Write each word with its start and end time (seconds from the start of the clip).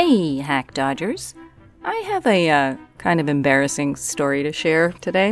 Hey, 0.00 0.36
Hack 0.36 0.74
Dodgers. 0.74 1.34
I 1.84 1.96
have 2.06 2.24
a 2.24 2.48
uh, 2.48 2.76
kind 2.98 3.18
of 3.18 3.28
embarrassing 3.28 3.96
story 3.96 4.44
to 4.44 4.52
share 4.52 4.92
today. 4.92 5.30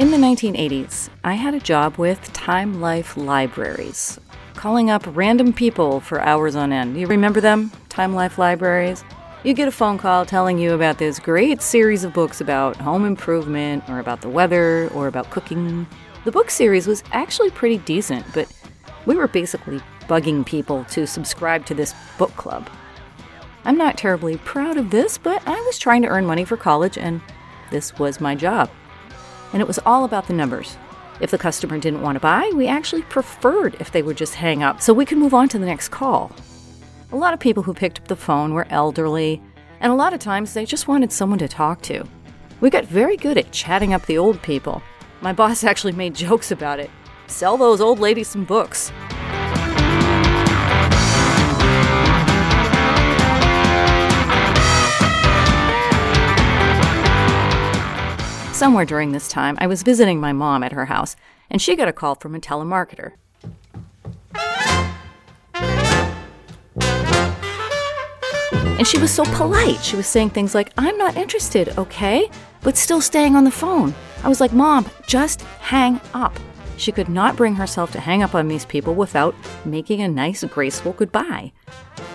In 0.00 0.10
the 0.10 0.18
1980s, 0.18 1.08
I 1.22 1.34
had 1.34 1.54
a 1.54 1.60
job 1.60 1.98
with 1.98 2.32
Time 2.32 2.80
Life 2.80 3.16
Libraries, 3.16 4.18
calling 4.54 4.90
up 4.90 5.04
random 5.06 5.52
people 5.52 6.00
for 6.00 6.20
hours 6.20 6.56
on 6.56 6.72
end. 6.72 6.98
You 6.98 7.06
remember 7.06 7.40
them? 7.40 7.70
Time 7.88 8.12
Life 8.12 8.38
Libraries? 8.38 9.04
You 9.44 9.54
get 9.54 9.68
a 9.68 9.72
phone 9.72 9.98
call 9.98 10.24
telling 10.24 10.58
you 10.58 10.72
about 10.72 10.98
this 10.98 11.18
great 11.18 11.60
series 11.60 12.04
of 12.04 12.12
books 12.12 12.40
about 12.40 12.76
home 12.76 13.04
improvement, 13.04 13.84
or 13.88 13.98
about 13.98 14.20
the 14.20 14.28
weather, 14.28 14.88
or 14.94 15.08
about 15.08 15.30
cooking. 15.30 15.86
The 16.24 16.32
book 16.32 16.50
series 16.50 16.86
was 16.86 17.02
actually 17.12 17.50
pretty 17.50 17.78
decent, 17.78 18.24
but 18.32 18.52
we 19.06 19.16
were 19.16 19.28
basically 19.28 19.80
bugging 20.02 20.46
people 20.46 20.84
to 20.90 21.06
subscribe 21.06 21.66
to 21.66 21.74
this 21.74 21.94
book 22.18 22.34
club. 22.36 22.70
I'm 23.64 23.76
not 23.76 23.98
terribly 23.98 24.36
proud 24.38 24.76
of 24.76 24.90
this, 24.90 25.18
but 25.18 25.42
I 25.46 25.60
was 25.62 25.78
trying 25.78 26.02
to 26.02 26.08
earn 26.08 26.26
money 26.26 26.44
for 26.44 26.56
college, 26.56 26.96
and 26.96 27.20
this 27.70 27.98
was 27.98 28.20
my 28.20 28.34
job 28.34 28.70
and 29.52 29.60
it 29.60 29.68
was 29.68 29.78
all 29.84 30.04
about 30.04 30.26
the 30.26 30.32
numbers. 30.32 30.76
If 31.20 31.30
the 31.30 31.38
customer 31.38 31.78
didn't 31.78 32.02
want 32.02 32.16
to 32.16 32.20
buy, 32.20 32.50
we 32.54 32.66
actually 32.66 33.02
preferred 33.02 33.76
if 33.80 33.92
they 33.92 34.02
would 34.02 34.16
just 34.16 34.34
hang 34.34 34.62
up 34.62 34.80
so 34.80 34.92
we 34.92 35.04
could 35.04 35.18
move 35.18 35.34
on 35.34 35.48
to 35.50 35.58
the 35.58 35.66
next 35.66 35.88
call. 35.88 36.32
A 37.12 37.16
lot 37.16 37.34
of 37.34 37.40
people 37.40 37.62
who 37.62 37.74
picked 37.74 38.00
up 38.00 38.08
the 38.08 38.16
phone 38.16 38.54
were 38.54 38.66
elderly, 38.70 39.42
and 39.80 39.92
a 39.92 39.94
lot 39.94 40.14
of 40.14 40.18
times 40.18 40.54
they 40.54 40.64
just 40.64 40.88
wanted 40.88 41.12
someone 41.12 41.38
to 41.40 41.46
talk 41.46 41.82
to. 41.82 42.08
We 42.62 42.70
got 42.70 42.86
very 42.86 43.18
good 43.18 43.36
at 43.36 43.52
chatting 43.52 43.92
up 43.92 44.06
the 44.06 44.16
old 44.16 44.40
people. 44.40 44.82
My 45.20 45.32
boss 45.34 45.62
actually 45.62 45.92
made 45.92 46.14
jokes 46.14 46.52
about 46.52 46.80
it. 46.80 46.90
Sell 47.26 47.58
those 47.58 47.82
old 47.82 47.98
ladies 47.98 48.28
some 48.28 48.46
books. 48.46 48.90
Somewhere 58.56 58.86
during 58.86 59.12
this 59.12 59.28
time, 59.28 59.58
I 59.60 59.66
was 59.66 59.82
visiting 59.82 60.18
my 60.18 60.32
mom 60.32 60.62
at 60.62 60.72
her 60.72 60.86
house, 60.86 61.14
and 61.50 61.60
she 61.60 61.76
got 61.76 61.88
a 61.88 61.92
call 61.92 62.14
from 62.14 62.34
a 62.34 62.40
telemarketer. 62.40 63.12
And 68.78 68.86
she 68.86 68.98
was 68.98 69.12
so 69.12 69.24
polite. 69.36 69.82
She 69.82 69.96
was 69.96 70.06
saying 70.06 70.30
things 70.30 70.54
like, 70.54 70.72
I'm 70.76 70.96
not 70.98 71.16
interested, 71.16 71.78
okay? 71.78 72.28
But 72.62 72.76
still 72.76 73.00
staying 73.00 73.36
on 73.36 73.44
the 73.44 73.50
phone. 73.50 73.94
I 74.24 74.28
was 74.28 74.40
like, 74.40 74.52
Mom, 74.52 74.86
just 75.06 75.42
hang 75.60 76.00
up. 76.14 76.36
She 76.78 76.90
could 76.90 77.08
not 77.08 77.36
bring 77.36 77.54
herself 77.54 77.92
to 77.92 78.00
hang 78.00 78.22
up 78.22 78.34
on 78.34 78.48
these 78.48 78.64
people 78.64 78.94
without 78.94 79.34
making 79.64 80.00
a 80.00 80.08
nice, 80.08 80.42
graceful 80.44 80.94
goodbye. 80.94 81.52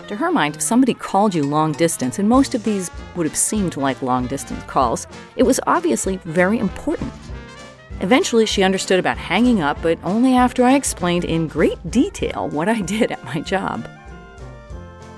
To 0.08 0.16
her 0.16 0.32
mind, 0.32 0.56
if 0.56 0.62
somebody 0.62 0.94
called 0.94 1.34
you 1.34 1.44
long 1.44 1.72
distance, 1.72 2.20
and 2.20 2.28
most 2.28 2.56
of 2.56 2.64
these 2.64 2.92
would 3.16 3.26
have 3.26 3.38
seemed 3.38 3.78
like 3.78 4.02
long 4.02 4.28
distance 4.28 4.64
calls, 4.64 5.08
it 5.36 5.44
was 5.44 5.60
obviously 5.68 6.18
very 6.26 6.60
important. 6.60 7.14
Eventually, 8.02 8.46
she 8.46 8.64
understood 8.64 9.00
about 9.00 9.18
hanging 9.18 9.62
up, 9.62 9.82
but 9.82 10.00
only 10.04 10.36
after 10.36 10.64
I 10.64 10.76
explained 10.76 11.24
in 11.24 11.48
great 11.48 11.78
detail 11.90 12.50
what 12.50 12.68
I 12.68 12.82
did 12.96 13.12
at 13.12 13.24
my 13.24 13.42
job. 13.42 13.88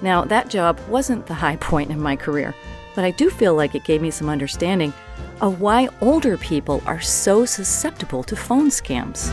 Now, 0.02 0.24
that 0.26 0.50
job 0.50 0.80
wasn't 0.88 1.26
the 1.26 1.34
high 1.34 1.58
point 1.58 1.92
in 1.92 2.02
my 2.02 2.16
career, 2.16 2.56
but 2.96 3.04
I 3.04 3.12
do 3.12 3.30
feel 3.30 3.56
like 3.56 3.76
it 3.76 3.84
gave 3.84 4.02
me 4.02 4.12
some 4.12 4.30
understanding 4.30 4.94
of 5.42 5.62
why 5.62 5.90
older 6.02 6.38
people 6.38 6.82
are 6.86 7.02
so 7.02 7.46
susceptible 7.46 8.24
to 8.24 8.36
phone 8.36 8.70
scams. 8.70 9.30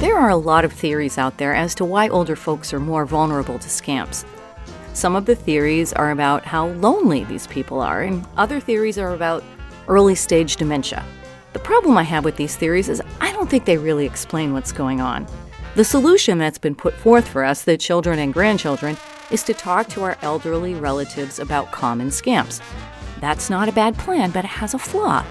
There 0.00 0.18
are 0.18 0.30
a 0.30 0.36
lot 0.36 0.64
of 0.64 0.72
theories 0.72 1.18
out 1.18 1.38
there 1.38 1.54
as 1.54 1.74
to 1.76 1.84
why 1.84 2.08
older 2.08 2.36
folks 2.36 2.72
are 2.72 2.80
more 2.80 3.06
vulnerable 3.06 3.58
to 3.58 3.68
scams. 3.68 4.24
Some 4.92 5.16
of 5.16 5.26
the 5.26 5.34
theories 5.34 5.92
are 5.92 6.10
about 6.10 6.44
how 6.44 6.68
lonely 6.68 7.24
these 7.24 7.46
people 7.46 7.80
are, 7.80 8.02
and 8.02 8.26
other 8.36 8.60
theories 8.60 8.98
are 8.98 9.14
about 9.14 9.42
early 9.88 10.14
stage 10.14 10.56
dementia. 10.56 11.04
The 11.52 11.58
problem 11.58 11.96
I 11.96 12.02
have 12.02 12.24
with 12.24 12.36
these 12.36 12.56
theories 12.56 12.88
is 12.88 13.02
I 13.20 13.32
don't 13.32 13.48
think 13.48 13.64
they 13.64 13.78
really 13.78 14.06
explain 14.06 14.52
what's 14.52 14.72
going 14.72 15.00
on. 15.00 15.26
The 15.76 15.84
solution 15.84 16.38
that's 16.38 16.56
been 16.56 16.74
put 16.74 16.94
forth 16.94 17.28
for 17.28 17.44
us, 17.44 17.64
the 17.64 17.76
children 17.76 18.18
and 18.18 18.32
grandchildren, 18.32 18.96
is 19.30 19.42
to 19.42 19.52
talk 19.52 19.88
to 19.88 20.04
our 20.04 20.16
elderly 20.22 20.74
relatives 20.74 21.38
about 21.38 21.70
common 21.70 22.08
scams. 22.08 22.62
That's 23.20 23.50
not 23.50 23.68
a 23.68 23.72
bad 23.72 23.94
plan, 23.98 24.30
but 24.30 24.46
it 24.46 24.48
has 24.48 24.72
a 24.72 24.78
flaw. 24.78 25.22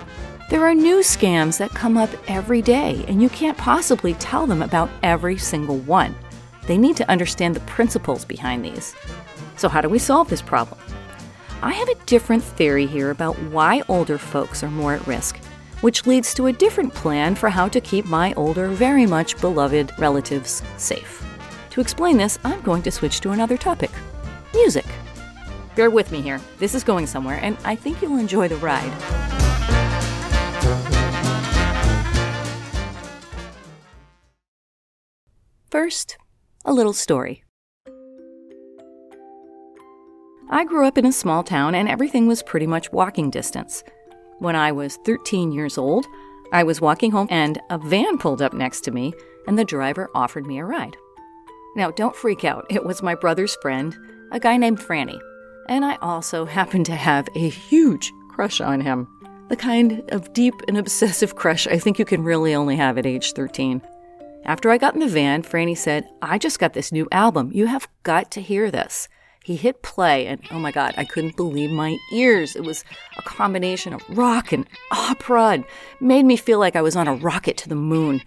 There 0.52 0.62
are 0.62 0.76
new 0.76 0.98
scams 0.98 1.58
that 1.58 1.72
come 1.72 1.98
up 1.98 2.12
every 2.28 2.62
day, 2.62 3.04
and 3.08 3.24
you 3.24 3.30
can't 3.30 3.58
possibly 3.58 4.14
tell 4.14 4.46
them 4.46 4.62
about 4.62 4.92
every 5.02 5.36
single 5.40 5.80
one. 5.80 6.14
They 6.68 6.78
need 6.78 6.98
to 6.98 7.10
understand 7.10 7.56
the 7.56 7.62
principles 7.62 8.24
behind 8.24 8.64
these. 8.64 8.94
So, 9.58 9.68
how 9.68 9.82
do 9.82 9.90
we 9.90 9.98
solve 9.98 10.30
this 10.30 10.44
problem? 10.44 10.80
I 11.64 11.74
have 11.74 11.90
a 11.90 12.06
different 12.06 12.44
theory 12.44 12.86
here 12.86 13.10
about 13.10 13.34
why 13.46 13.82
older 13.88 14.20
folks 14.20 14.62
are 14.62 14.70
more 14.70 14.94
at 14.94 15.08
risk 15.08 15.40
which 15.82 16.06
leads 16.06 16.34
to 16.34 16.48
a 16.48 16.54
different 16.54 16.94
plan 16.94 17.36
for 17.36 17.50
how 17.50 17.68
to 17.68 17.82
keep 17.82 18.06
my 18.06 18.34
older, 18.34 18.68
very 18.68 19.06
much 19.06 19.40
beloved 19.42 19.92
relatives 19.98 20.64
safe. 20.78 21.24
To 21.72 21.82
explain 21.82 22.18
this, 22.18 22.40
I'm 22.44 22.62
going 22.62 22.82
to 22.84 22.92
switch 22.92 23.20
to 23.22 23.32
another 23.32 23.58
topic 23.58 23.92
music. 24.54 24.86
Bear 25.76 25.90
with 25.90 26.12
me 26.12 26.22
here. 26.22 26.40
This 26.58 26.74
is 26.74 26.84
going 26.84 27.06
somewhere, 27.06 27.40
and 27.42 27.58
I 27.66 27.76
think 27.76 28.02
you'll 28.02 28.18
enjoy 28.18 28.48
the 28.48 28.56
ride. 28.58 28.92
First, 35.70 36.18
a 36.64 36.72
little 36.72 36.94
story. 36.94 37.44
I 40.50 40.64
grew 40.64 40.88
up 40.88 40.98
in 40.98 41.06
a 41.06 41.12
small 41.12 41.44
town, 41.44 41.76
and 41.76 41.90
everything 41.90 42.28
was 42.28 42.42
pretty 42.42 42.68
much 42.68 42.92
walking 42.94 43.30
distance. 43.30 43.84
When 44.40 44.56
I 44.56 44.72
was 44.72 44.98
13 45.06 45.52
years 45.52 45.78
old, 45.78 46.06
I 46.52 46.64
was 46.64 46.82
walking 46.82 47.12
home 47.12 47.28
and 47.30 47.60
a 47.70 47.78
van 47.78 48.18
pulled 48.18 48.42
up 48.42 48.54
next 48.54 48.82
to 48.82 48.92
me, 48.92 49.14
and 49.48 49.58
the 49.58 49.66
driver 49.66 50.10
offered 50.14 50.46
me 50.46 50.60
a 50.60 50.66
ride. 50.66 50.98
Now, 51.76 51.92
don't 51.92 52.16
freak 52.16 52.44
out, 52.44 52.66
it 52.70 52.86
was 52.86 53.02
my 53.02 53.16
brother's 53.16 53.56
friend, 53.62 53.96
a 54.32 54.40
guy 54.40 54.58
named 54.58 54.80
Franny, 54.80 55.20
and 55.70 55.86
I 55.86 55.96
also 55.98 56.46
happened 56.60 56.86
to 56.88 56.96
have 56.96 57.28
a 57.36 57.50
huge 57.50 58.12
crush 58.30 58.62
on 58.62 58.82
him. 58.82 59.08
The 59.50 59.56
kind 59.56 60.04
of 60.10 60.34
deep 60.34 60.56
and 60.68 60.78
obsessive 60.78 61.36
crush 61.36 61.68
I 61.68 61.78
think 61.78 62.00
you 62.00 62.06
can 62.06 62.24
really 62.24 62.56
only 62.56 62.76
have 62.76 62.98
at 62.98 63.06
age 63.06 63.34
13. 63.34 63.82
After 64.46 64.70
I 64.70 64.78
got 64.78 64.94
in 64.94 65.00
the 65.00 65.08
van, 65.08 65.44
Franny 65.44 65.78
said, 65.78 66.08
I 66.22 66.38
just 66.38 66.60
got 66.60 66.74
this 66.74 66.92
new 66.92 67.08
album. 67.12 67.52
You 67.54 67.68
have 67.68 67.88
got 68.04 68.32
to 68.32 68.42
hear 68.42 68.70
this. 68.70 69.08
He 69.46 69.58
hit 69.58 69.84
play, 69.84 70.26
and 70.26 70.42
oh 70.50 70.58
my 70.58 70.72
God, 70.72 70.96
I 70.98 71.06
couldn't 71.06 71.36
believe 71.36 71.70
my 71.70 71.98
ears. 72.12 72.56
It 72.56 72.64
was 72.64 72.84
a 73.16 73.22
combination 73.22 73.94
of 73.94 74.02
rock 74.10 74.52
and 74.52 74.68
opera 74.90 75.50
and 75.50 75.66
made 76.00 76.26
me 76.26 76.36
feel 76.36 76.58
like 76.58 76.76
I 76.76 76.82
was 76.82 76.96
on 76.96 77.08
a 77.08 77.14
rocket 77.14 77.56
to 77.58 77.70
the 77.70 77.76
moon. 77.76 78.24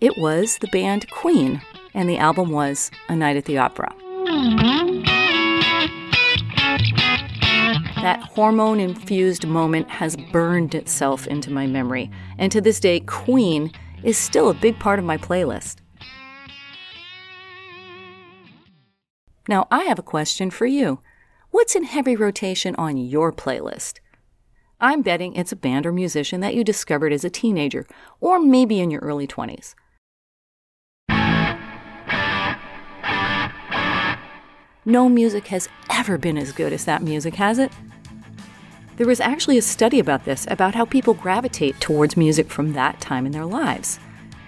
It 0.00 0.16
was 0.16 0.56
the 0.56 0.68
band 0.68 1.10
Queen, 1.10 1.60
and 1.92 2.08
the 2.08 2.16
album 2.16 2.50
was 2.50 2.90
A 3.10 3.14
Night 3.14 3.36
at 3.36 3.44
the 3.44 3.58
Opera. 3.58 3.94
That 8.00 8.22
hormone 8.22 8.80
infused 8.80 9.46
moment 9.46 9.90
has 9.90 10.16
burned 10.16 10.74
itself 10.74 11.26
into 11.26 11.52
my 11.52 11.66
memory, 11.66 12.10
and 12.38 12.50
to 12.52 12.62
this 12.62 12.80
day, 12.80 13.00
Queen 13.00 13.70
is 14.02 14.16
still 14.16 14.48
a 14.48 14.54
big 14.54 14.78
part 14.78 14.98
of 14.98 15.04
my 15.04 15.18
playlist. 15.18 15.82
Now, 19.46 19.66
I 19.70 19.84
have 19.84 19.98
a 19.98 20.02
question 20.02 20.50
for 20.50 20.64
you. 20.64 21.00
What's 21.50 21.76
in 21.76 21.84
heavy 21.84 22.16
rotation 22.16 22.74
on 22.76 22.96
your 22.96 23.30
playlist? 23.30 24.00
I'm 24.80 25.02
betting 25.02 25.34
it's 25.34 25.52
a 25.52 25.56
band 25.56 25.86
or 25.86 25.92
musician 25.92 26.40
that 26.40 26.54
you 26.54 26.64
discovered 26.64 27.12
as 27.12 27.24
a 27.24 27.30
teenager, 27.30 27.86
or 28.20 28.40
maybe 28.40 28.80
in 28.80 28.90
your 28.90 29.02
early 29.02 29.26
20s. 29.26 29.74
No 34.86 35.08
music 35.08 35.48
has 35.48 35.68
ever 35.90 36.18
been 36.18 36.36
as 36.36 36.52
good 36.52 36.72
as 36.72 36.84
that 36.86 37.02
music, 37.02 37.34
has 37.36 37.58
it? 37.58 37.72
There 38.96 39.06
was 39.06 39.20
actually 39.20 39.58
a 39.58 39.62
study 39.62 39.98
about 39.98 40.24
this, 40.24 40.46
about 40.50 40.74
how 40.74 40.84
people 40.84 41.14
gravitate 41.14 41.80
towards 41.80 42.16
music 42.16 42.50
from 42.50 42.72
that 42.72 43.00
time 43.00 43.26
in 43.26 43.32
their 43.32 43.46
lives. 43.46 43.98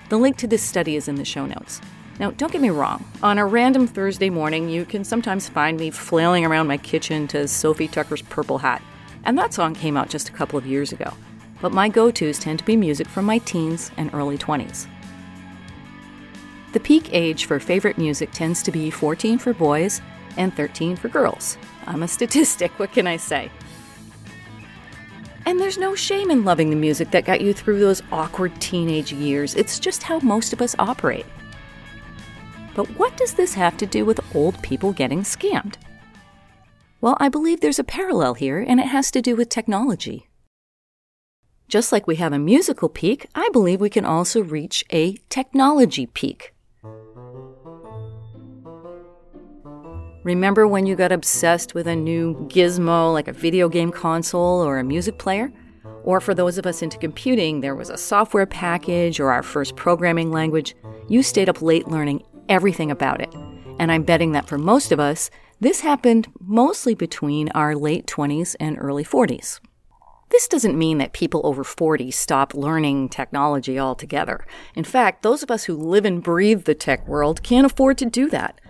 The 0.08 0.18
link 0.18 0.36
to 0.38 0.46
this 0.46 0.62
study 0.62 0.96
is 0.96 1.08
in 1.08 1.16
the 1.16 1.24
show 1.24 1.46
notes. 1.46 1.80
Now, 2.18 2.30
don't 2.30 2.50
get 2.50 2.62
me 2.62 2.70
wrong. 2.70 3.04
On 3.22 3.36
a 3.36 3.44
random 3.44 3.86
Thursday 3.86 4.30
morning, 4.30 4.70
you 4.70 4.86
can 4.86 5.04
sometimes 5.04 5.48
find 5.48 5.78
me 5.78 5.90
flailing 5.90 6.46
around 6.46 6.66
my 6.66 6.78
kitchen 6.78 7.28
to 7.28 7.46
Sofi 7.46 7.88
Tukker's 7.88 8.22
Purple 8.22 8.58
Hat. 8.58 8.82
And 9.24 9.36
that 9.36 9.52
song 9.52 9.74
came 9.74 9.96
out 9.96 10.08
just 10.08 10.28
a 10.28 10.32
couple 10.32 10.58
of 10.58 10.66
years 10.66 10.92
ago. 10.92 11.12
But 11.60 11.72
my 11.72 11.88
go 11.88 12.10
tos 12.10 12.38
tend 12.38 12.58
to 12.60 12.64
be 12.64 12.76
music 12.76 13.06
from 13.06 13.26
my 13.26 13.38
teens 13.38 13.90
and 13.96 14.12
early 14.14 14.38
20s. 14.38 14.86
The 16.72 16.80
peak 16.80 17.12
age 17.12 17.44
for 17.44 17.60
favorite 17.60 17.98
music 17.98 18.30
tends 18.32 18.62
to 18.62 18.72
be 18.72 18.90
14 18.90 19.38
for 19.38 19.52
boys 19.52 20.00
and 20.36 20.54
13 20.54 20.96
for 20.96 21.08
girls. 21.08 21.58
I'm 21.86 22.02
a 22.02 22.08
statistic, 22.16 22.78
what 22.78 22.92
can 22.92 23.06
I 23.06 23.18
say? 23.18 23.50
And 25.44 25.60
there's 25.60 25.78
no 25.78 25.94
shame 25.94 26.30
in 26.30 26.44
loving 26.44 26.70
the 26.70 26.76
music 26.76 27.10
that 27.12 27.24
got 27.24 27.40
you 27.40 27.52
through 27.52 27.78
those 27.78 28.02
awkward 28.10 28.58
teenage 28.60 29.12
years. 29.12 29.54
It's 29.54 29.78
just 29.78 30.02
how 30.02 30.18
most 30.20 30.52
of 30.52 30.60
us 30.60 30.74
operate. 30.78 31.24
But 32.76 32.88
what 32.98 33.16
does 33.16 33.32
this 33.32 33.54
have 33.54 33.78
to 33.78 33.86
do 33.86 34.04
with 34.04 34.20
old 34.36 34.62
people 34.62 34.92
getting 34.92 35.22
scammed? 35.22 35.76
Well, 37.00 37.16
I 37.18 37.30
believe 37.30 37.60
there's 37.60 37.78
a 37.78 37.84
parallel 37.84 38.34
here, 38.34 38.58
and 38.58 38.78
it 38.78 38.88
has 38.88 39.10
to 39.12 39.22
do 39.22 39.34
with 39.34 39.48
technology. 39.48 40.28
Just 41.68 41.90
like 41.90 42.06
we 42.06 42.16
have 42.16 42.34
a 42.34 42.38
musical 42.38 42.90
peak, 42.90 43.28
I 43.34 43.48
believe 43.50 43.80
we 43.80 43.88
can 43.88 44.04
also 44.04 44.42
reach 44.42 44.84
a 44.92 45.14
technology 45.30 46.04
peak. 46.06 46.52
Remember 50.22 50.68
when 50.68 50.84
you 50.84 50.96
got 50.96 51.12
obsessed 51.12 51.74
with 51.74 51.86
a 51.86 51.96
new 51.96 52.34
gizmo 52.48 53.10
like 53.10 53.28
a 53.28 53.32
video 53.32 53.70
game 53.70 53.90
console 53.90 54.60
or 54.60 54.78
a 54.78 54.84
music 54.84 55.18
player? 55.18 55.50
Or 56.04 56.20
for 56.20 56.34
those 56.34 56.58
of 56.58 56.66
us 56.66 56.82
into 56.82 56.98
computing, 56.98 57.62
there 57.62 57.74
was 57.74 57.88
a 57.88 57.96
software 57.96 58.46
package 58.46 59.18
or 59.18 59.32
our 59.32 59.42
first 59.42 59.76
programming 59.76 60.30
language. 60.30 60.76
You 61.08 61.22
stayed 61.22 61.48
up 61.48 61.62
late 61.62 61.88
learning 61.88 62.22
everything 62.48 62.90
about 62.90 63.20
it. 63.20 63.34
And 63.78 63.92
I'm 63.92 64.02
betting 64.02 64.32
that 64.32 64.48
for 64.48 64.58
most 64.58 64.92
of 64.92 65.00
us, 65.00 65.30
this 65.60 65.80
happened 65.80 66.28
mostly 66.40 66.94
between 66.94 67.48
our 67.50 67.74
late 67.74 68.06
20s 68.06 68.56
and 68.60 68.76
early 68.78 69.04
40s. 69.04 69.60
This 70.30 70.48
doesn't 70.48 70.76
mean 70.76 70.98
that 70.98 71.12
people 71.12 71.40
over 71.44 71.62
40 71.62 72.10
stop 72.10 72.52
learning 72.52 73.08
technology 73.08 73.78
altogether. 73.78 74.44
In 74.74 74.84
fact, 74.84 75.22
those 75.22 75.42
of 75.42 75.50
us 75.50 75.64
who 75.64 75.76
live 75.76 76.04
and 76.04 76.22
breathe 76.22 76.64
the 76.64 76.74
tech 76.74 77.06
world 77.06 77.42
can't 77.42 77.66
afford 77.66 77.96
to 77.98 78.06
do 78.06 78.28
that. 78.30 78.60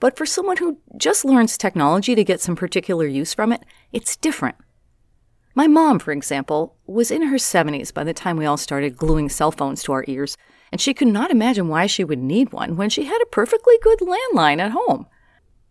But 0.00 0.16
for 0.16 0.26
someone 0.26 0.58
who 0.58 0.78
just 0.96 1.24
learns 1.24 1.56
technology 1.56 2.14
to 2.14 2.24
get 2.24 2.40
some 2.40 2.56
particular 2.56 3.06
use 3.06 3.32
from 3.32 3.52
it, 3.52 3.64
it's 3.92 4.16
different. 4.16 4.56
My 5.56 5.66
mom, 5.66 6.00
for 6.00 6.12
example, 6.12 6.76
was 6.86 7.10
in 7.10 7.22
her 7.22 7.38
70s 7.38 7.92
by 7.92 8.04
the 8.04 8.12
time 8.12 8.36
we 8.36 8.44
all 8.44 8.58
started 8.58 8.98
gluing 8.98 9.30
cell 9.30 9.50
phones 9.50 9.82
to 9.84 9.92
our 9.92 10.04
ears, 10.06 10.36
and 10.70 10.82
she 10.82 10.92
could 10.92 11.08
not 11.08 11.30
imagine 11.30 11.68
why 11.68 11.86
she 11.86 12.04
would 12.04 12.18
need 12.18 12.52
one 12.52 12.76
when 12.76 12.90
she 12.90 13.04
had 13.04 13.22
a 13.22 13.32
perfectly 13.32 13.74
good 13.80 14.00
landline 14.00 14.60
at 14.60 14.72
home. 14.72 15.06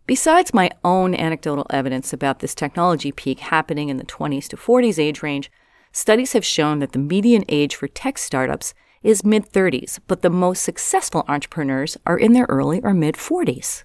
Besides 0.04 0.52
my 0.52 0.72
own 0.82 1.14
anecdotal 1.14 1.68
evidence 1.70 2.12
about 2.12 2.40
this 2.40 2.52
technology 2.52 3.12
peak 3.12 3.38
happening 3.38 3.88
in 3.88 3.96
the 3.96 4.04
20s 4.04 4.48
to 4.48 4.56
40s 4.56 4.98
age 4.98 5.22
range, 5.22 5.52
studies 5.92 6.32
have 6.32 6.44
shown 6.44 6.80
that 6.80 6.90
the 6.90 6.98
median 6.98 7.44
age 7.48 7.76
for 7.76 7.86
tech 7.86 8.18
startups 8.18 8.74
is 9.04 9.24
mid 9.24 9.52
30s, 9.52 10.00
but 10.08 10.22
the 10.22 10.30
most 10.30 10.64
successful 10.64 11.24
entrepreneurs 11.28 11.96
are 12.04 12.18
in 12.18 12.32
their 12.32 12.46
early 12.48 12.80
or 12.82 12.92
mid 12.92 13.14
40s. 13.14 13.84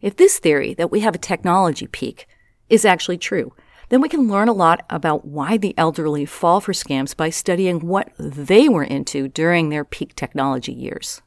If 0.00 0.14
this 0.14 0.38
theory 0.38 0.74
that 0.74 0.92
we 0.92 1.00
have 1.00 1.16
a 1.16 1.18
technology 1.18 1.88
peak 1.88 2.28
is 2.68 2.84
actually 2.84 3.18
true, 3.18 3.52
then 3.90 4.00
we 4.00 4.08
can 4.08 4.28
learn 4.28 4.48
a 4.48 4.52
lot 4.52 4.86
about 4.88 5.26
why 5.26 5.56
the 5.56 5.74
elderly 5.76 6.24
fall 6.24 6.60
for 6.60 6.72
scams 6.72 7.14
by 7.14 7.28
studying 7.28 7.80
what 7.80 8.10
they 8.18 8.68
were 8.68 8.84
into 8.84 9.28
during 9.28 9.68
their 9.68 9.84
peak 9.84 10.14
technology 10.14 10.72
years. 10.72 11.20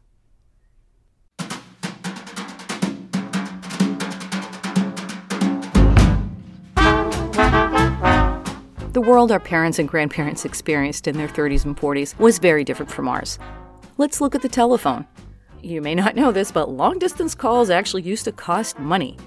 The 8.93 9.01
world 9.01 9.31
our 9.31 9.39
parents 9.39 9.79
and 9.79 9.89
grandparents 9.89 10.45
experienced 10.45 11.07
in 11.07 11.17
their 11.17 11.27
30s 11.27 11.65
and 11.65 11.75
40s 11.75 12.17
was 12.17 12.39
very 12.39 12.63
different 12.63 12.91
from 12.91 13.09
ours. 13.09 13.39
Let's 13.97 14.21
look 14.21 14.35
at 14.35 14.41
the 14.41 14.49
telephone. 14.49 15.05
You 15.61 15.81
may 15.81 15.95
not 15.95 16.15
know 16.15 16.31
this, 16.31 16.51
but 16.51 16.69
long 16.69 16.99
distance 16.99 17.35
calls 17.35 17.69
actually 17.69 18.03
used 18.03 18.25
to 18.25 18.31
cost 18.31 18.79
money. 18.79 19.17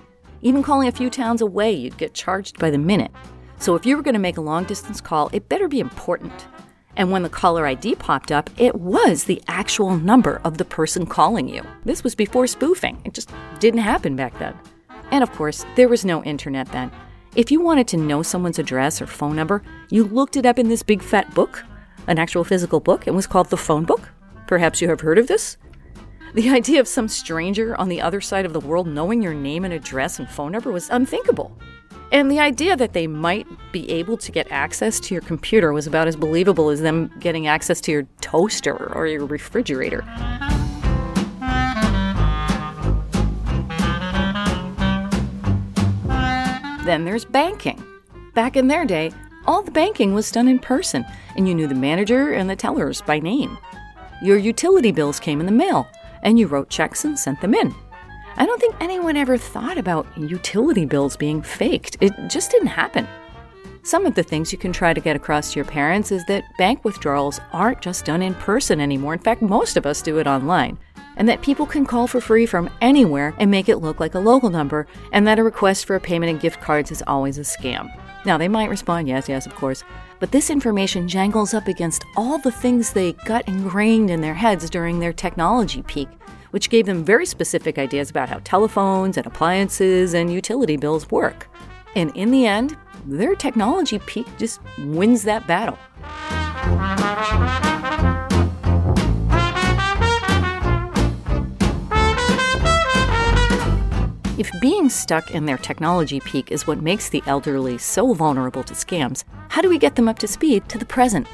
Even 0.46 0.62
calling 0.62 0.86
a 0.86 0.92
few 0.92 1.10
towns 1.10 1.40
away, 1.40 1.72
you'd 1.72 1.98
get 1.98 2.14
charged 2.14 2.60
by 2.60 2.70
the 2.70 2.78
minute. 2.78 3.10
So 3.58 3.74
if 3.74 3.84
you 3.84 3.96
were 3.96 4.02
going 4.04 4.14
to 4.14 4.20
make 4.20 4.36
a 4.36 4.40
long 4.40 4.62
distance 4.62 5.00
call, 5.00 5.28
it 5.32 5.48
better 5.48 5.66
be 5.66 5.80
important. 5.80 6.46
And 6.96 7.10
when 7.10 7.24
the 7.24 7.28
caller 7.28 7.66
ID 7.66 7.96
popped 7.96 8.30
up, 8.30 8.48
it 8.56 8.76
was 8.76 9.24
the 9.24 9.42
actual 9.48 9.96
number 9.96 10.40
of 10.44 10.56
the 10.56 10.64
person 10.64 11.04
calling 11.04 11.48
you. 11.48 11.64
This 11.84 12.04
was 12.04 12.14
before 12.14 12.46
spoofing. 12.46 13.02
It 13.04 13.12
just 13.12 13.32
didn't 13.58 13.80
happen 13.80 14.14
back 14.14 14.38
then. 14.38 14.56
And 15.10 15.24
of 15.24 15.32
course, 15.32 15.66
there 15.74 15.88
was 15.88 16.04
no 16.04 16.22
internet 16.22 16.70
then. 16.70 16.92
If 17.34 17.50
you 17.50 17.60
wanted 17.60 17.88
to 17.88 17.96
know 17.96 18.22
someone's 18.22 18.60
address 18.60 19.02
or 19.02 19.08
phone 19.08 19.34
number, 19.34 19.64
you 19.90 20.04
looked 20.04 20.36
it 20.36 20.46
up 20.46 20.60
in 20.60 20.68
this 20.68 20.84
big 20.84 21.02
fat 21.02 21.34
book, 21.34 21.64
an 22.06 22.20
actual 22.20 22.44
physical 22.44 22.78
book. 22.78 23.08
And 23.08 23.14
it 23.14 23.16
was 23.16 23.26
called 23.26 23.50
the 23.50 23.56
phone 23.56 23.82
book. 23.82 24.10
Perhaps 24.46 24.80
you 24.80 24.88
have 24.90 25.00
heard 25.00 25.18
of 25.18 25.26
this? 25.26 25.56
The 26.34 26.50
idea 26.50 26.80
of 26.80 26.88
some 26.88 27.08
stranger 27.08 27.74
on 27.76 27.88
the 27.88 28.00
other 28.00 28.20
side 28.20 28.44
of 28.44 28.52
the 28.52 28.60
world 28.60 28.86
knowing 28.86 29.22
your 29.22 29.32
name 29.32 29.64
and 29.64 29.72
address 29.72 30.18
and 30.18 30.28
phone 30.28 30.52
number 30.52 30.70
was 30.70 30.90
unthinkable. 30.90 31.56
And 32.12 32.30
the 32.30 32.40
idea 32.40 32.76
that 32.76 32.92
they 32.92 33.06
might 33.06 33.46
be 33.72 33.90
able 33.90 34.16
to 34.18 34.30
get 34.30 34.50
access 34.52 35.00
to 35.00 35.14
your 35.14 35.22
computer 35.22 35.72
was 35.72 35.86
about 35.86 36.08
as 36.08 36.14
believable 36.14 36.68
as 36.68 36.80
them 36.80 37.10
getting 37.20 37.46
access 37.46 37.80
to 37.82 37.92
your 37.92 38.06
toaster 38.20 38.92
or 38.94 39.06
your 39.06 39.26
refrigerator. 39.26 40.04
Then 46.84 47.04
there's 47.04 47.24
banking. 47.24 47.82
Back 48.34 48.56
in 48.56 48.68
their 48.68 48.84
day, 48.84 49.10
all 49.46 49.62
the 49.62 49.72
banking 49.72 50.14
was 50.14 50.30
done 50.30 50.46
in 50.46 50.58
person, 50.58 51.04
and 51.36 51.48
you 51.48 51.54
knew 51.54 51.66
the 51.66 51.74
manager 51.74 52.32
and 52.32 52.48
the 52.48 52.54
tellers 52.54 53.00
by 53.02 53.18
name. 53.18 53.58
Your 54.22 54.36
utility 54.36 54.92
bills 54.92 55.18
came 55.18 55.40
in 55.40 55.46
the 55.46 55.52
mail, 55.52 55.88
and 56.26 56.38
you 56.38 56.46
wrote 56.48 56.68
checks 56.68 57.06
and 57.06 57.18
sent 57.18 57.40
them 57.40 57.54
in. 57.54 57.74
I 58.36 58.44
don't 58.44 58.60
think 58.60 58.74
anyone 58.80 59.16
ever 59.16 59.38
thought 59.38 59.78
about 59.78 60.06
utility 60.18 60.84
bills 60.84 61.16
being 61.16 61.40
faked. 61.40 61.96
It 62.02 62.12
just 62.28 62.50
didn't 62.50 62.66
happen. 62.66 63.08
Some 63.82 64.04
of 64.04 64.16
the 64.16 64.24
things 64.24 64.50
you 64.50 64.58
can 64.58 64.72
try 64.72 64.92
to 64.92 65.00
get 65.00 65.16
across 65.16 65.52
to 65.52 65.56
your 65.56 65.64
parents 65.64 66.10
is 66.10 66.24
that 66.26 66.44
bank 66.58 66.84
withdrawals 66.84 67.40
aren't 67.52 67.80
just 67.80 68.04
done 68.04 68.20
in 68.20 68.34
person 68.34 68.80
anymore. 68.80 69.14
In 69.14 69.20
fact, 69.20 69.40
most 69.40 69.76
of 69.76 69.86
us 69.86 70.02
do 70.02 70.18
it 70.18 70.26
online. 70.26 70.76
And 71.16 71.28
that 71.28 71.40
people 71.40 71.64
can 71.64 71.86
call 71.86 72.08
for 72.08 72.20
free 72.20 72.44
from 72.44 72.68
anywhere 72.82 73.32
and 73.38 73.50
make 73.50 73.70
it 73.70 73.78
look 73.78 74.00
like 74.00 74.14
a 74.14 74.18
local 74.18 74.50
number, 74.50 74.86
and 75.12 75.26
that 75.26 75.38
a 75.38 75.44
request 75.44 75.86
for 75.86 75.96
a 75.96 76.00
payment 76.00 76.28
in 76.28 76.38
gift 76.38 76.60
cards 76.60 76.90
is 76.90 77.02
always 77.06 77.38
a 77.38 77.42
scam. 77.42 77.88
Now, 78.26 78.36
they 78.36 78.48
might 78.48 78.68
respond, 78.68 79.08
yes, 79.08 79.28
yes, 79.28 79.46
of 79.46 79.54
course, 79.54 79.84
but 80.18 80.32
this 80.32 80.50
information 80.50 81.08
jangles 81.08 81.54
up 81.54 81.68
against 81.68 82.04
all 82.16 82.38
the 82.38 82.52
things 82.52 82.92
they 82.92 83.12
got 83.24 83.46
ingrained 83.48 84.10
in 84.10 84.20
their 84.20 84.34
heads 84.34 84.70
during 84.70 84.98
their 84.98 85.12
technology 85.12 85.82
peak, 85.82 86.08
which 86.50 86.70
gave 86.70 86.86
them 86.86 87.04
very 87.04 87.26
specific 87.26 87.78
ideas 87.78 88.10
about 88.10 88.28
how 88.28 88.40
telephones 88.44 89.16
and 89.16 89.26
appliances 89.26 90.14
and 90.14 90.32
utility 90.32 90.76
bills 90.76 91.10
work. 91.10 91.48
And 91.94 92.14
in 92.16 92.30
the 92.30 92.46
end, 92.46 92.76
their 93.06 93.34
technology 93.34 93.98
peak 94.00 94.26
just 94.38 94.60
wins 94.78 95.22
that 95.24 95.46
battle. 95.46 95.78
If 104.38 104.50
being 104.60 104.90
stuck 104.90 105.30
in 105.30 105.46
their 105.46 105.56
technology 105.56 106.20
peak 106.20 106.52
is 106.52 106.66
what 106.66 106.82
makes 106.82 107.08
the 107.08 107.22
elderly 107.24 107.78
so 107.78 108.12
vulnerable 108.12 108.62
to 108.64 108.74
scams, 108.74 109.24
how 109.48 109.62
do 109.62 109.70
we 109.70 109.78
get 109.78 109.96
them 109.96 110.08
up 110.08 110.18
to 110.18 110.28
speed 110.28 110.68
to 110.68 110.76
the 110.76 110.84
present? 110.84 111.26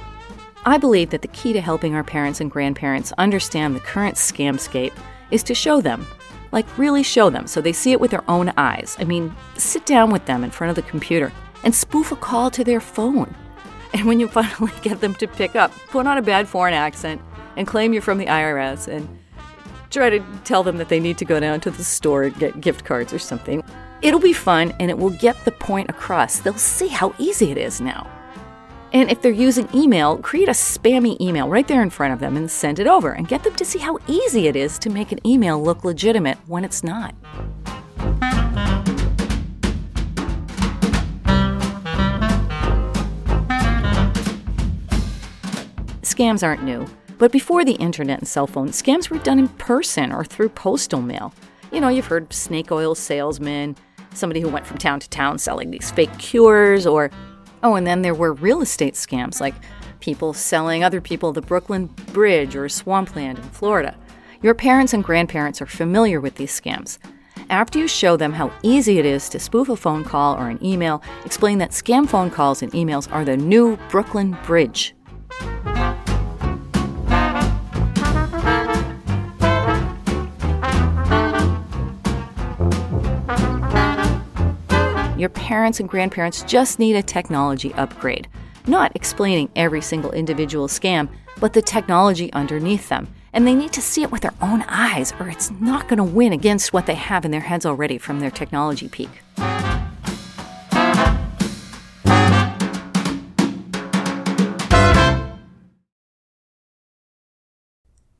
I 0.65 0.79
believe 0.79 1.11
that 1.11 1.21
the 1.21 1.29
key 1.29 1.53
to 1.53 1.61
helping 1.61 1.97
our 1.97 2.05
parents 2.05 2.41
and 2.41 2.49
grandparents 2.49 3.11
understand 3.19 3.75
the 3.75 3.81
current 3.81 4.15
scamscape 4.15 4.93
is 5.33 5.43
to 5.45 5.55
show 5.55 5.81
them. 5.81 6.07
Like, 6.53 6.79
really 6.79 7.03
show 7.03 7.29
them 7.29 7.49
so 7.49 7.61
they 7.61 7.73
see 7.73 7.91
it 7.91 8.01
with 8.01 8.13
their 8.13 8.31
own 8.31 8.53
eyes. 8.57 8.97
I 9.01 9.05
mean, 9.05 9.35
sit 9.57 9.85
down 9.85 10.13
with 10.13 10.27
them 10.27 10.45
in 10.45 10.53
front 10.53 10.71
of 10.71 10.77
the 10.77 10.89
computer 10.89 11.33
and 11.65 11.75
spoof 11.75 12.13
a 12.13 12.17
call 12.17 12.53
to 12.53 12.63
their 12.63 12.81
phone. 12.81 13.35
And 13.95 14.07
when 14.07 14.21
you 14.21 14.27
finally 14.27 14.73
get 14.81 15.03
them 15.03 15.15
to 15.17 15.27
pick 15.27 15.55
up, 15.55 15.71
put 15.89 16.07
on 16.07 16.17
a 16.17 16.23
bad 16.23 16.49
foreign 16.49 16.73
accent 16.73 17.21
and 17.57 17.67
claim 17.67 17.93
you're 17.93 18.01
from 18.01 18.17
the 18.17 18.25
IRS 18.25 18.89
and 18.89 19.07
try 19.93 20.11
to 20.11 20.21
tell 20.45 20.63
them 20.63 20.79
that 20.79 20.89
they 20.89 20.99
need 20.99 21.19
to 21.19 21.25
go 21.25 21.39
down 21.39 21.61
to 21.61 21.71
the 21.71 21.85
store 21.85 22.25
and 22.25 22.39
get 22.39 22.61
gift 22.61 22.85
cards 22.85 23.13
or 23.13 23.19
something. 23.19 23.63
It'll 24.01 24.21
be 24.21 24.33
fun 24.33 24.73
and 24.81 24.91
it 24.91 24.99
will 24.99 25.11
get 25.11 25.45
the 25.45 25.53
point 25.53 25.91
across. 25.91 26.41
They'll 26.41 26.55
see 26.55 26.89
how 26.89 27.15
easy 27.19 27.51
it 27.51 27.59
is 27.59 27.81
now. 27.81 28.11
And 28.93 29.11
if 29.11 29.23
they're 29.23 29.33
using 29.33 29.69
email, 29.75 30.19
create 30.19 30.49
a 30.49 30.53
spammy 30.53 31.19
email 31.21 31.49
right 31.49 31.67
there 31.67 31.83
in 31.83 31.91
front 31.91 32.13
of 32.13 32.21
them 32.21 32.37
and 32.37 32.51
send 32.51 32.79
it 32.79 32.87
over 32.87 33.13
and 33.13 33.29
get 33.29 33.43
them 33.43 33.55
to 33.57 33.65
see 33.65 33.79
how 33.79 33.99
easy 34.07 34.49
it 34.49 34.57
is 34.57 34.79
to 34.81 34.91
make 34.91 35.13
an 35.13 35.27
email 35.27 35.63
look 35.63 35.85
legitimate 35.85 36.37
when 36.47 36.65
it's 36.65 36.83
not. 36.83 37.15
Scams 46.03 46.43
aren't 46.43 46.63
new. 46.63 46.87
But 47.23 47.31
before 47.31 47.65
the 47.65 47.75
internet 47.75 48.19
and 48.19 48.27
cell 48.27 48.49
phones, 48.49 48.83
scams 48.83 49.09
were 49.09 49.21
done 49.21 49.39
in 49.39 49.47
person 49.47 50.11
or 50.11 50.25
through 50.25 50.49
postal 50.49 51.01
mail. 51.01 51.33
You 51.71 51.81
know, 51.81 51.87
you've 51.87 52.07
heard 52.07 52.33
snake 52.33 52.73
oil 52.73 52.97
salesmen, 52.97 53.77
somebody 54.13 54.41
who 54.41 54.49
went 54.49 54.67
from 54.67 54.79
town 54.79 54.99
to 54.99 55.09
town 55.09 55.39
selling 55.39 55.71
these 55.71 55.93
fake 55.93 56.19
cures, 56.19 56.85
or, 56.85 57.13
oh, 57.63 57.77
and 57.77 57.87
then 57.87 58.03
there 58.03 58.13
were 58.13 58.33
real 58.33 58.61
estate 58.61 58.95
scams 58.95 59.41
like 59.41 59.55
people 60.01 60.33
selling 60.33 60.83
other 60.83 61.01
people 61.01 61.31
the 61.31 61.41
Brooklyn 61.41 61.87
Bridge 62.13 62.57
or 62.57 62.69
swampland 62.69 63.39
in 63.39 63.45
Florida. 63.51 63.97
Your 64.43 64.55
parents 64.55 64.93
and 64.93 65.05
grandparents 65.05 65.63
are 65.63 65.67
familiar 65.67 66.21
with 66.21 66.35
these 66.35 66.61
scams. 66.61 66.99
after 67.51 67.79
you 67.79 67.87
show 67.87 68.17
them 68.17 68.33
how 68.33 68.53
easy 68.65 68.99
it 68.99 69.07
is 69.07 69.29
to 69.29 69.39
spoof 69.39 69.69
a 69.69 69.77
phone 69.77 70.03
call 70.03 70.35
or 70.35 70.49
an 70.49 70.59
email, 70.65 71.01
explain 71.25 71.59
that 71.59 71.71
scam 71.71 72.09
phone 72.09 72.31
calls 72.31 72.63
and 72.63 72.73
emails 72.73 73.09
are 73.13 73.25
the 73.25 73.37
new 73.37 73.77
Brooklyn 73.91 74.37
Bridge. 74.45 74.93
Your 85.23 85.29
parents 85.29 85.79
and 85.79 85.89
grandparents 85.89 86.43
just 86.43 86.81
need 86.81 86.97
a 86.97 87.03
technology 87.03 87.73
upgrade. 87.75 88.27
Not 88.67 88.91
explaining 88.97 89.51
every 89.55 89.81
single 89.81 90.11
individual 90.11 90.67
scam, 90.67 91.09
but 91.39 91.53
the 91.53 91.63
technology 91.63 92.33
underneath 92.33 92.89
them. 92.89 93.07
And 93.33 93.47
they 93.47 93.55
need 93.55 93.73
to 93.75 93.81
see 93.81 94.03
it 94.03 94.11
with 94.11 94.23
their 94.23 94.35
own 94.43 94.63
eyes, 94.63 95.15
or 95.21 95.29
it's 95.29 95.53
not 95.53 95.87
going 95.87 95.99
to 95.99 96.03
win 96.03 96.33
against 96.33 96.73
what 96.73 96.87
they 96.87 96.97
have 96.97 97.25
in 97.25 97.31
their 97.31 97.41
heads 97.41 97.65
already 97.65 97.99
from 97.99 98.19
their 98.19 98.33
technology 98.33 98.89
peak. 98.89 99.11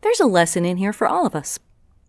There's 0.03 0.21
a 0.21 0.27
lesson 0.27 0.65
in 0.65 0.77
here 0.77 0.93
for 0.93 1.09
all 1.09 1.27
of 1.27 1.35
us. 1.35 1.59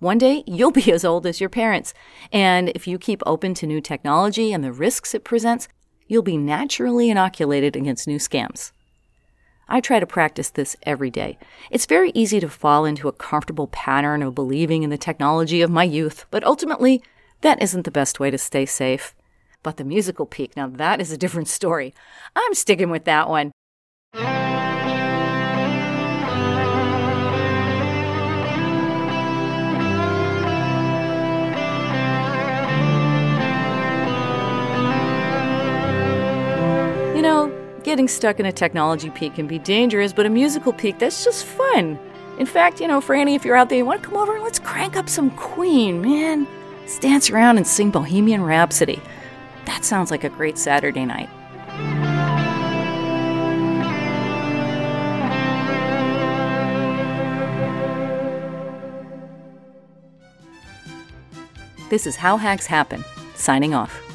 One 0.03 0.17
day, 0.17 0.43
you'll 0.45 0.71
be 0.71 0.91
as 0.91 1.05
old 1.05 1.25
as 1.25 1.39
your 1.39 1.49
parents. 1.49 1.93
And 2.33 2.69
if 2.75 2.87
you 2.87 2.99
keep 2.99 3.23
open 3.25 3.53
to 3.53 3.65
new 3.65 3.79
technology 3.79 4.51
and 4.51 4.61
the 4.61 4.73
risks 4.73 5.15
it 5.15 5.23
presents, 5.23 5.69
you'll 6.07 6.23
be 6.23 6.35
naturally 6.35 7.09
inoculated 7.09 7.77
against 7.77 8.05
new 8.05 8.17
scams. 8.19 8.73
I 9.69 9.79
try 9.79 10.01
to 10.01 10.05
practice 10.05 10.49
this 10.49 10.75
every 10.83 11.09
day. 11.09 11.37
It's 11.71 11.85
very 11.85 12.11
easy 12.13 12.41
to 12.41 12.49
fall 12.49 12.83
into 12.83 13.07
a 13.07 13.13
comfortable 13.13 13.67
pattern 13.67 14.21
of 14.21 14.35
believing 14.35 14.83
in 14.83 14.89
the 14.89 14.97
technology 14.97 15.61
of 15.61 15.71
my 15.71 15.85
youth, 15.85 16.25
but 16.31 16.43
ultimately, 16.43 17.01
that 17.39 17.63
isn't 17.63 17.83
the 17.83 17.89
best 17.89 18.19
way 18.19 18.29
to 18.29 18.37
stay 18.37 18.65
safe. 18.65 19.15
But 19.63 19.77
the 19.77 19.85
musical 19.85 20.25
peak, 20.25 20.57
now 20.57 20.67
that 20.67 20.99
is 20.99 21.13
a 21.13 21.17
different 21.17 21.47
story. 21.47 21.93
I'm 22.35 22.53
sticking 22.55 22.89
with 22.89 23.05
that 23.05 23.29
one. 23.29 23.53
Getting 37.93 38.07
stuck 38.07 38.39
in 38.39 38.47
a 38.47 38.51
technology 38.51 39.11
peak 39.11 39.35
can 39.35 39.45
be 39.45 39.59
dangerous, 39.59 40.11
but 40.11 40.25
a 40.25 40.29
musical 40.29 40.73
peak, 40.73 40.97
that's 40.97 41.23
just 41.23 41.45
fun. 41.45 41.99
In 42.39 42.47
fact, 42.47 42.81
you 42.81 42.87
know, 42.87 42.99
Franny, 42.99 43.35
if 43.35 43.45
you're 43.45 43.55
out 43.55 43.69
there, 43.69 43.77
you 43.77 43.85
want 43.85 44.01
to 44.01 44.09
come 44.09 44.17
over 44.17 44.33
and 44.33 44.43
let's 44.43 44.57
crank 44.57 44.95
up 44.95 45.07
some 45.07 45.29
Queen, 45.29 46.01
man. 46.01 46.47
Let's 46.79 46.97
dance 46.97 47.29
around 47.29 47.57
and 47.57 47.67
sing 47.67 47.91
Bohemian 47.91 48.41
Rhapsody. 48.41 48.99
That 49.65 49.85
sounds 49.85 50.09
like 50.09 50.23
a 50.23 50.29
great 50.29 50.57
Saturday 50.57 51.05
night. 51.05 51.29
This 61.91 62.07
is 62.07 62.15
How 62.15 62.37
Hacks 62.37 62.65
Happen, 62.65 63.05
signing 63.35 63.75
off. 63.75 64.12